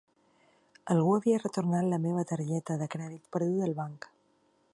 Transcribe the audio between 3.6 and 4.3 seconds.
al banc.